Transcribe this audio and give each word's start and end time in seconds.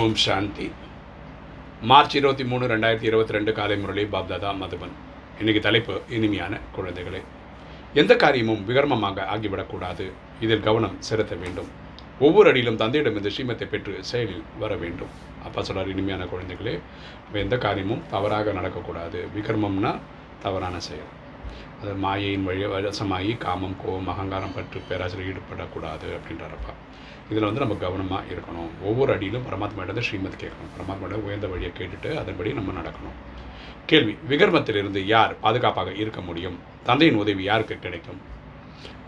ஓம் 0.00 0.14
சாந்தி. 0.14 0.70
March 1.82 2.14
இருபத்தி 2.16 2.44
மூணு 2.44 2.66
ரெண்டாயிரத்தி 2.66 3.02
இருபத்தி 3.02 3.32
ரெண்டு 3.32 3.52
காலை 3.52 3.76
முரளி 3.76 4.04
பாப்தாதா 4.04 4.50
மதுபன். 4.60 4.94
இன்னைக்கு 5.38 5.62
தலைப்பு 5.62 6.00
இனிமையான 6.08 6.58
குழந்தைகளே. 6.76 7.20
எந்த 7.94 8.16
காரியமும் 8.16 8.62
விகர்மமாக 8.68 9.26
ஆகிவிடக்கூடாது. 9.34 10.10
இதில் 10.40 10.60
கவனம் 10.60 10.96
செலுத்த 11.00 11.34
வேண்டும். 11.34 11.68
ஒவ்வொரு 12.18 12.48
அடியிலும் 12.50 12.76
தந்தையிடமிருந்து 12.76 13.32
ஸ்ரீமத்தை 13.36 13.68
பெற்று 13.68 14.04
செயலில் 14.04 14.42
வர 14.58 14.76
வேண்டும். 14.76 15.12
அப்பா 15.44 15.62
சொல்கிறார் 15.62 15.92
இனிமையான 15.92 16.24
குழந்தைகளே 16.24 16.78
எந்த 17.32 17.58
காரியமும் 17.58 18.02
தவறாக 18.10 18.52
நடக்கக்கூடாது. 18.52 19.20
விகர்மம்னா 19.36 19.98
தவறான 20.42 20.80
செயல். 20.80 21.20
அது 21.82 21.94
மாயையின் 21.94 22.44
வழி 22.44 22.64
வசமாகி 22.64 23.38
காமம் 23.38 23.76
கோபம் 23.84 24.08
அகங்காரம் 24.08 24.54
பற்று 24.54 24.80
பேராசிரியர் 24.88 25.30
ஈடுபடக்கூடாது 25.30 26.08
அப்படின்றப்பா 26.18 26.74
இதில் 27.30 27.44
வந்து 27.44 27.60
நம்ம 27.60 27.74
கவனமாக 27.74 28.22
இருக்கணும். 28.34 28.70
ஒவ்வொரு 28.82 29.12
அடியிலும் 29.12 29.44
பரமாத்மாவிடம் 29.48 30.06
ஸ்ரீமத் 30.08 30.40
கேட்கணும். 30.42 30.72
பரமாத்மாவிடம் 30.76 31.24
உயர்ந்த 31.26 31.46
வழியை 31.46 31.72
கேட்டுட்டு 31.78 32.16
அதன்படி 32.16 32.52
நம்ம 32.52 32.72
நடக்கணும். 32.80 33.16
கேள்வி 33.86 34.16
விகர்மத்திலிருந்து 34.28 35.06
யார் 35.06 35.40
பாதுகாப்பாக 35.40 35.92
இருக்க 35.92 36.20
முடியும்? 36.20 36.58
தந்தையின் 36.84 37.18
உதவி 37.18 37.42
யாருக்கு 37.42 37.78
கிடைக்கும்? 37.78 38.20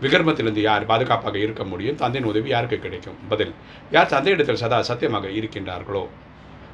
விகர்மத்திலிருந்து 0.01 0.61
யார் 0.61 0.85
பாதுகாப்பாக 0.85 1.37
இருக்க 1.37 1.63
முடியும்? 1.63 1.95
தந்தையின் 1.95 2.29
உதவி 2.29 2.49
யாருக்கு 2.49 2.79
கிடைக்கும்? 2.79 3.17
பதில் 3.29 3.53
யார் 3.91 4.13
தந்தையிடத்தில் 4.13 4.61
சதா 4.63 4.81
சத்தியமாக 4.81 5.27
இருக்கின்றார்களோ? 5.27 6.07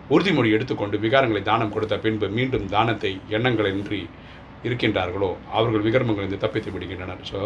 உறுதிமொழி 0.09 0.51
எடுத்துக்கொண்டு 0.51 0.97
விகாரங்களை 0.97 1.41
தானம் 1.41 1.71
கொடுத்த 1.71 1.97
பின்பு 1.97 2.29
மீண்டும் 2.29 2.65
தானத்தை 2.65 3.19
எண்ணங்களின்றி 3.29 4.09
இருக்கின்றார்களோ? 4.67 5.29
அவர்கள் 5.57 5.85
விகர்மங்களிலிருந்து 5.87 6.43
தப்பித்து 6.45 6.71
விடுகின்றனர். 6.75 7.23
ஸோ 7.31 7.39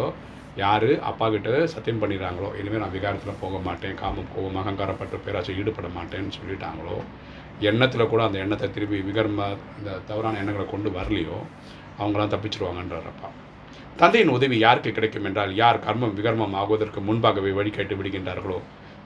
யார் 0.62 0.90
அப்பா 1.10 1.26
கிட்ட 1.34 1.50
சத்தியம் 1.72 2.02
பண்ணிடுறாங்களோ? 2.02 2.50
இனிமேல் 2.60 2.82
நான் 2.82 2.94
விகாரத்தில் 2.96 3.40
போக 3.40 3.56
மாட்டேன். 3.66 3.96
காமம் 4.02 4.30
கோபம் 4.34 4.60
அகங்காரப்பட்டு 4.60 5.16
பேராசை 5.24 5.54
ஈடுபட 5.62 5.88
மாட்டேன்னு 5.96 6.36
சொல்லிட்டாங்களோ? 6.38 6.98
எண்ணத்தில் 7.70 8.10
கூட 8.12 8.22
அந்த 8.24 8.38
எண்ணத்தை 8.44 8.68
திருப்பி 8.76 8.98
விகர்ம 9.08 9.48
இந்த 9.78 9.90
தவறான 10.10 10.38
எண்ணங்களை 10.42 10.66
கொண்டு 10.70 10.88
வரலையோ? 10.96 11.38
அவங்களாம் 12.00 12.32
தப்பிச்சிருவாங்கன்றப்பா 12.34 13.28
தந்தையின் 14.00 14.32
உதவி 14.36 14.56
யாருக்கு 14.64 14.90
கிடைக்கும் 14.96 15.26
என்றால் 15.28 15.52
யார் 15.60 15.84
கர்மம் 15.84 16.16
விகர்மம் 16.18 16.56
ஆகுவதற்கு 16.62 17.00
முன்பாகவே 17.08 17.52
வழி 17.58 17.70
கேட்டு 17.76 17.94
விடுகின்றார்களோ? 17.98 18.58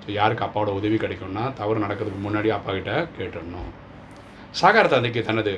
ஸோ 0.02 0.08
யாருக்கு 0.20 0.44
அப்பாவோட 0.46 0.70
உதவி 0.78 0.96
கிடைக்கும்னா 1.02 1.44
தவறு 1.60 1.84
நடக்கிறதுக்கு 1.84 2.22
முன்னாடி 2.26 2.48
அப்பா 2.56 2.72
கிட்ட 2.78 2.94
கேட்டுடணும். 3.18 3.70
சாகார 4.60 4.86
தந்தைக்கு 4.94 5.22
தனது 5.28 5.52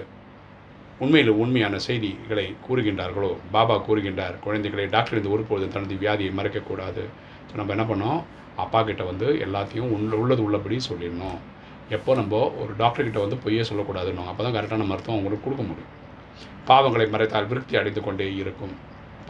உண்மையில் 1.01 1.31
உண்மையான 1.43 1.77
செய்திகளை 1.87 2.47
கூறுகின்றார்களோ? 2.67 3.31
பாபா 3.55 3.77
கூறுகின்றார் 3.87 4.37
குழந்தைகளை 4.45 4.85
டாக்டர் 4.95 5.19
இந்த 5.21 5.31
ஒருபோது 5.35 5.65
தனது 5.77 5.95
வியாதியை 6.03 6.33
மறைக்கக்கூடாது. 6.39 7.05
ஸோ 7.49 7.55
நம்ம 7.61 7.73
என்ன 7.77 7.87
பண்ணோம்? 7.91 8.21
அப்பா 8.65 8.81
கிட்ட 8.83 9.03
வந்து 9.11 9.27
எல்லாத்தையும் 9.47 9.91
உள்ள 9.97 10.13
உள்ளது 10.23 10.43
உள்ளபடி 10.47 10.77
சொல்லிடணும். 10.91 11.39
எப்போ 11.97 12.15
நம்ம 12.21 12.39
ஒரு 12.63 12.73
டாக்டர்கிட்ட 12.83 13.19
வந்து 13.25 13.39
பொய்யே 13.45 13.65
சொல்லக்கூடாதுன்னு 13.71 14.31
அப்போ 14.31 14.43
தான் 14.47 14.57
கரெக்டான 14.57 14.87
மருத்துவம் 14.91 15.17
அவங்களுக்கு 15.17 15.47
கொடுக்க 15.47 15.65
முடியும். 15.71 15.91
பாவங்களை 16.69 17.07
மறைத்தால் 17.15 17.49
விருத்தி 17.51 17.75
அடைந்து 17.81 18.03
கொண்டே 18.07 18.27
இருக்கும். 18.43 18.75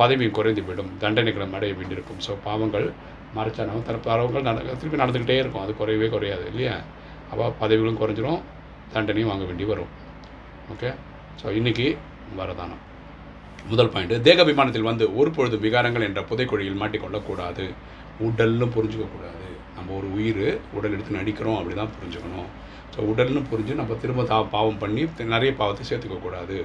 பதவியும் 0.01 0.37
குறைந்து 0.39 0.63
விடும். 0.69 0.91
தண்டனைகளும் 1.03 1.55
அடைய 1.57 1.73
வேண்டியிருக்கும். 1.79 2.21
ஸோ 2.27 2.35
பாவங்கள் 2.47 2.87
மறைச்சா 3.37 3.65
நம்ம 3.69 3.83
தர 3.89 4.43
நட 4.49 4.75
திருப்பி 4.81 5.01
நடந்துக்கிட்டே 5.03 5.39
இருக்கும். 5.43 5.63
அது 5.65 5.75
குறையவே 5.81 6.09
குறையாது 6.15 6.45
இல்லையா? 6.53 6.77
அப்போ 7.31 7.47
பதவிகளும் 7.63 8.01
குறைஞ்சிரும் 8.03 8.43
தண்டனையும் 8.95 9.31
வாங்க 9.33 9.45
வேண்டி 9.51 9.65
வரும். 9.73 9.91
ஓகே 10.75 10.91
ஸோ 11.41 11.47
இன்றைக்கி 11.59 11.87
வரதானம். 12.41 12.83
முதல் 13.71 13.91
பாயிண்ட் 13.95 14.15
தேகாபிமானத்தில் 14.27 14.89
வந்து 14.91 15.05
ஒரு 15.21 15.31
பொழுது 15.37 15.57
விகாரங்கள் 15.65 16.07
என்ற 16.09 16.21
புதைக்குழியில் 16.31 16.81
மாட்டிக்கொள்ளக்கூடாது. 16.83 17.65
உடல்னு 18.27 18.67
புரிஞ்சுக்கக்கூடாது. 18.77 19.49
நம்ம 19.77 19.95
ஒரு 19.99 20.09
உயிர் 20.17 20.47
உடல் 20.77 20.95
எடுத்து 20.97 21.19
நடிக்கிறோம் 21.19 21.59
அப்படி 21.59 21.77
தான் 21.81 21.95
புரிஞ்சுக்கணும். 21.97 22.49
ஸோ 22.95 23.01
உடல்னு 23.11 23.43
புரிஞ்சு 23.51 23.75
நம்ம 23.81 23.95
திரும்ப 24.03 24.25
தா 24.31 24.39
பாவம் 24.55 24.81
பண்ணி 24.83 25.05
நிறைய 25.35 25.53
பாவத்தை 25.61 25.85
சேர்த்துக்கக்கூடாது. 25.91 26.59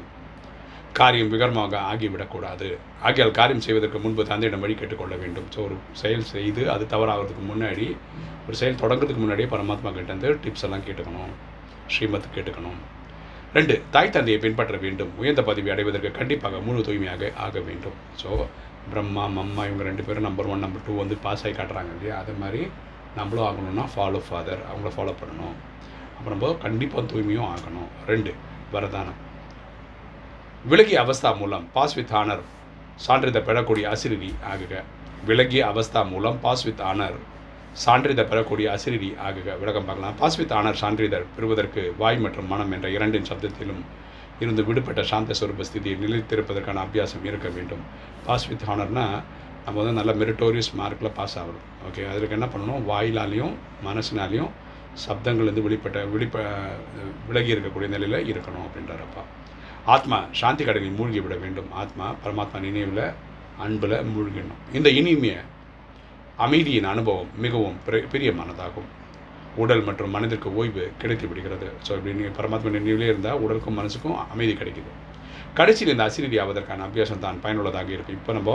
காரியம் 0.99 1.31
விகரமாக 1.33 1.79
ஆகிவிடக்கூடாது. 1.91 2.67
ஆகியால் 3.07 3.37
காரியம் 3.39 3.65
செய்வதற்கு 3.65 3.97
முன்பு 4.05 4.21
தந்தையிடம் 4.29 4.63
வழி 4.65 4.75
கேட்டுக்கொள்ள 4.81 5.15
வேண்டும். 5.23 5.47
ஸோ 5.55 5.59
ஒரு 5.67 5.75
செயல் 6.01 6.29
செய்து 6.33 6.63
அது 6.75 6.85
தவறாகிறதுக்கு 6.93 7.45
முன்னாடி 7.51 7.87
ஒரு 8.47 8.55
செயல் 8.61 8.81
தொடங்குறதுக்கு 8.83 9.23
முன்னாடியே 9.23 9.49
பரமாத்மா 9.55 9.91
கிட்டேருந்து 9.97 10.31
டிப்ஸ் 10.45 10.67
எல்லாம் 10.67 10.85
கேட்டுக்கணும். 10.87 11.33
ஸ்ரீமத் 11.95 12.33
கேட்டுக்கணும். 12.37 12.79
ரெண்டு 13.55 13.81
தாய் 13.91 14.09
தந்தையை 14.09 14.39
பின்பற்ற 14.41 14.77
வேண்டும். 14.77 15.11
உயர்ந்த 15.21 15.41
பதவி 15.41 15.69
அடைவதற்கு 15.73 16.09
கண்டிப்பாக 16.17 16.59
முழு 16.65 16.81
தூய்மையாக 16.87 17.31
ஆக 17.45 17.59
வேண்டும். 17.59 17.97
ஸோ 18.21 18.29
பிரம்மா 18.91 19.23
மம்மா 19.37 19.61
இவங்க 19.67 19.83
ரெண்டு 19.83 20.03
பேரும் 20.07 20.27
நம்பர் 20.27 20.49
ஒன் 20.53 20.63
நம்பர் 20.65 20.83
டூ 20.87 20.93
வந்து 20.97 21.15
பாஸ் 21.25 21.43
ஆகி 21.45 21.55
காட்டுறாங்க 21.59 21.91
இல்லையா? 21.95 22.17
அது 22.17 22.33
மாதிரி 22.41 22.61
நம்மளும் 23.15 23.47
ஆகணும்னா 23.47 23.85
ஃபாலோ 23.93 24.21
ஃபாதர் 24.27 24.61
அவங்கள 24.71 24.91
ஃபாலோ 24.97 25.13
பண்ணணும். 25.21 25.55
அப்புறம் 26.17 26.35
நம்ம 26.35 26.53
கண்டிப்பாக 26.65 27.03
தூய்மையும் 27.13 27.49
ஆகணும். 27.53 27.89
ரெண்டு 28.11 28.33
வரதானம். 28.73 29.17
விலகிய 30.71 30.99
அவஸ்தா 31.05 31.31
மூலம் 31.41 31.65
பாஸ் 31.73 31.95
வித் 31.97 32.13
ஆனர் 32.21 32.43
சான்றிதழ் 33.07 33.47
பெறக்கூடிய 33.49 33.87
அசிரிடி 33.93 34.29
ஆகுக. 34.51 34.83
விலகிய 35.25 35.61
அவஸ்தா 35.71 36.01
மூலம் 36.13 36.39
பாஸ் 36.45 36.65
வித் 36.67 36.85
ஆனர் 36.91 37.17
சான்றிதழ் 37.83 38.29
பெறக்கூடிய 38.29 38.67
அசிரிடி 38.75 39.09
ஆக 39.25 39.55
விளக்கம் 39.61 39.87
பார்க்கலாம். 39.87 40.15
பாஸ் 40.19 40.37
வித் 40.39 40.53
ஆனர் 40.59 40.77
சான்றிதழ் 40.81 41.25
பெறுவதற்கு 41.35 41.81
வாய் 41.97 42.17
மற்றும் 42.25 42.47
மனம் 42.51 42.71
என்ற 42.75 42.87
இரண்டின் 42.95 43.27
சப்தத்திலும் 43.29 43.81
இருந்து 44.41 44.63
விடுபட்ட 44.67 45.01
சாந்த 45.11 45.35
சுரூப 45.39 45.65
ஸ்திதியை 45.69 45.95
நிலைத்திருப்பதற்கான 46.03 46.81
அபியாசம் 46.85 47.25
இருக்க 47.29 47.49
வேண்டும். 47.57 47.83
பாஸ் 48.27 48.47
வித் 48.51 48.65
நம்ம 49.65 49.79
வந்து 49.79 49.97
நல்ல 49.99 50.11
மெரிட்டோரியஸ் 50.21 50.69
மார்க்கில் 50.79 51.15
பாஸ் 51.17 51.35
ஆகணும். 51.39 51.65
ஓகே 51.87 52.03
அதற்கு 52.11 52.35
என்ன 52.37 52.47
பண்ணணும்? 52.53 52.83
வாயிலாலையும் 52.91 53.53
மனசினாலையும் 53.87 54.51
சப்தங்கள்லேருந்து 55.05 55.65
வெளிப்பட்ட 55.67 55.97
வெளிப்ப 56.13 56.45
விலகி 57.27 57.51
இருக்கக்கூடிய 57.55 57.89
நிலையில் 57.95 58.31
இருக்கணும் 58.33 58.65
அப்படின்றப்பா 58.67 59.23
ஆத்மா 59.95 60.19
சாந்தி 60.41 60.63
கடலில் 60.69 60.97
மூழ்கி 60.99 61.19
விட 61.25 61.35
வேண்டும். 61.43 61.69
ஆத்மா 61.81 62.07
பரமாத்மா 62.23 62.59
நினைவில் 62.67 63.03
அன்பில் 63.65 63.97
மூழ்கிடணும் 64.13 64.63
இந்த 64.73 64.89
இனிமையை 64.99 65.37
அமைதியின் 66.37 66.83
அனுபவம் 66.83 67.29
மிகவும் 67.37 67.77
பிர- 67.85 68.07
பிரியமானதாகும். 68.11 68.89
உடல் 69.55 69.81
மற்றும் 69.81 70.09
மனதிற்கு 70.09 70.55
ஓய்வு 70.55 70.91
கிடைத்து 70.97 71.27
விடுகிறது 71.27 71.67
ஸோ 71.87 71.91
இப்படி 71.91 72.13
நீ 72.13 72.25
பரமாத்மா 72.37 72.71
நினைவிலே 72.73 73.07
இருந்தால் 73.07 73.39
உடலுக்கும் 73.39 73.77
மனசுக்கும் 73.79 74.17
அமைதி 74.29 74.53
கிடைக்குது. 74.53 74.91
கடைசியில் 75.53 75.93
இந்த 75.93 76.03
அசிநிதி 76.03 76.37
ஆவதற்கான 76.43 76.85
அபியாசம் 76.87 77.19
தான் 77.19 77.39
பயனுள்ளதாக 77.41 77.89
இருக்கும். 77.91 78.15
இப்போ 78.15 78.33
நம்ம 78.33 78.51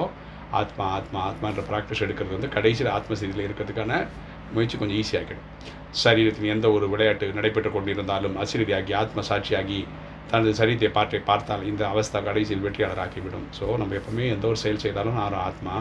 ஆத்மா 0.50 0.84
ஆத்மா 0.90 1.20
ஆத்மான்ற 1.28 1.62
ப்ராக்டிஸ் 1.68 2.02
எடுக்கிறது 2.02 2.32
வந்து 2.32 2.48
கடைசியில் 2.48 2.92
ஆத்மஸ்திதியில் 2.92 3.46
இருக்கிறதுக்கான 3.46 3.92
முயற்சி 4.52 4.78
கொஞ்சம் 4.78 4.98
ஈஸியாகிடும் 4.98 5.46
சரீரத்தின் 6.02 6.44
எந்த 6.46 6.70
ஒரு 6.72 6.88
விளையாட்டு 6.88 7.32
நடைபெற்று 7.32 7.70
கொண்டிருந்தாலும் 7.70 8.36
அசிரதியாகி 8.42 8.92
ஆத்ம 8.94 9.22
சாட்சியாகி 9.28 9.80
தனது 10.30 10.52
சரீரத்தை 10.58 10.90
பார்த்து 10.90 11.20
பார்த்தால் 11.20 11.66
இந்த 11.66 11.82
அவஸ்தா 11.86 12.22
கடைசியில் 12.22 12.64
வெற்றியாளராக்கிவிடும் 12.64 13.46
ஸோ 13.58 13.76
நம்ம 13.76 13.94
எப்பவுமே 13.94 14.26
எந்த 14.28 14.46
ஒரு 14.46 14.56
செயல் 14.56 14.78
செய்தாலும் 14.78 15.14
நான் 15.14 15.26
ஒரு 15.26 15.40
ஆத்மா 15.42 15.74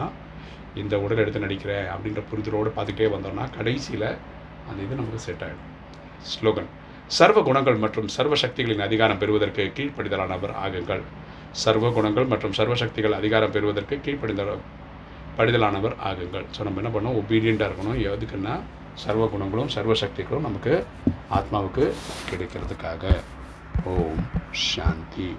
இந்த 0.80 0.94
உடல் 1.04 1.22
எடுத்து 1.22 1.44
நடிக்கிறேன் 1.44 1.88
அப்படின்ற 1.94 2.20
புரிதலோடு 2.30 2.70
பார்த்துக்கிட்டே 2.76 3.10
வந்தோம்னா 3.14 3.46
கடைசியில் 3.56 4.08
அந்த 4.68 4.78
இது 4.84 5.00
நமக்கு 5.00 5.20
செட் 5.26 5.44
ஆகிடும் 5.46 5.68
ஸ்லோகன் 6.32 6.70
சர்வ 7.16 7.38
குணங்கள் 7.46 7.78
மற்றும் 7.84 8.08
சர்வ 8.14 8.34
சக்திகளின் 8.42 8.84
அதிகாரம் 8.86 9.18
பெறுவதற்கு 9.22 9.64
கீழ்ப்படிதலானவர் 9.76 10.54
ஆகுங்கள். 10.64 11.02
சர்வ 11.62 11.86
குணங்கள் 11.96 12.30
மற்றும் 12.32 12.54
சர்வ 12.58 12.74
சக்திகள் 12.82 13.18
அதிகாரம் 13.18 13.52
பெறுவதற்கு 13.56 13.96
கீழ்ப்படிதல் 14.04 14.62
படிதலானவர் 15.38 15.96
ஆகுங்கள். 16.10 16.46
ஸோ 16.54 16.60
நம்ம 16.66 16.80
என்ன 16.82 16.92
பண்ணோம் 16.94 17.18
ஒபீடியண்ட்டாக 17.20 17.68
இருக்கணும். 17.70 17.98
எதுக்குன்னா 18.12 18.54
சர்வ 19.04 19.26
குணங்களும் 19.34 19.70
சர்வ 19.76 19.92
சக்திகளும் 20.02 20.46
நமக்கு 20.48 20.74
ஆத்மாவுக்கு 21.38 21.84
கிடைக்கிறதுக்காக. 22.30 23.14
ஓம் 23.92 24.22
சாந்தி. 24.70 25.30